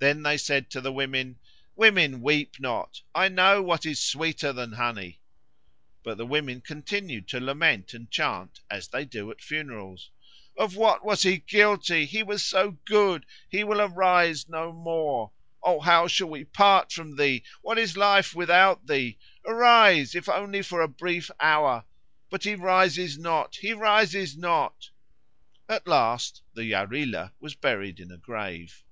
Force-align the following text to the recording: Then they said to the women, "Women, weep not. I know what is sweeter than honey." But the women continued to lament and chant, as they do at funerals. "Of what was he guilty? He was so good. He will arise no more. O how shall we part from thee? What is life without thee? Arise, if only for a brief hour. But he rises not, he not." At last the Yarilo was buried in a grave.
Then 0.00 0.22
they 0.22 0.36
said 0.36 0.70
to 0.70 0.80
the 0.80 0.92
women, 0.92 1.40
"Women, 1.74 2.22
weep 2.22 2.60
not. 2.60 3.02
I 3.16 3.28
know 3.28 3.60
what 3.64 3.84
is 3.84 4.00
sweeter 4.00 4.52
than 4.52 4.74
honey." 4.74 5.18
But 6.04 6.18
the 6.18 6.24
women 6.24 6.60
continued 6.60 7.26
to 7.30 7.40
lament 7.40 7.92
and 7.94 8.08
chant, 8.08 8.60
as 8.70 8.86
they 8.86 9.04
do 9.04 9.28
at 9.32 9.40
funerals. 9.40 10.12
"Of 10.56 10.76
what 10.76 11.04
was 11.04 11.24
he 11.24 11.38
guilty? 11.38 12.04
He 12.06 12.22
was 12.22 12.44
so 12.44 12.78
good. 12.84 13.26
He 13.48 13.64
will 13.64 13.80
arise 13.80 14.48
no 14.48 14.70
more. 14.70 15.32
O 15.64 15.80
how 15.80 16.06
shall 16.06 16.30
we 16.30 16.44
part 16.44 16.92
from 16.92 17.16
thee? 17.16 17.42
What 17.62 17.76
is 17.76 17.96
life 17.96 18.36
without 18.36 18.86
thee? 18.86 19.18
Arise, 19.44 20.14
if 20.14 20.28
only 20.28 20.62
for 20.62 20.80
a 20.80 20.86
brief 20.86 21.28
hour. 21.40 21.84
But 22.30 22.44
he 22.44 22.54
rises 22.54 23.18
not, 23.18 23.56
he 23.56 23.74
not." 23.74 24.90
At 25.68 25.88
last 25.88 26.42
the 26.54 26.62
Yarilo 26.66 27.32
was 27.40 27.56
buried 27.56 27.98
in 27.98 28.12
a 28.12 28.16
grave. 28.16 28.84